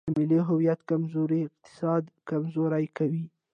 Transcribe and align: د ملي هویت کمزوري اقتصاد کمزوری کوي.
د 0.05 0.05
ملي 0.17 0.39
هویت 0.49 0.79
کمزوري 0.89 1.39
اقتصاد 1.47 2.03
کمزوری 2.29 2.85
کوي. 2.97 3.23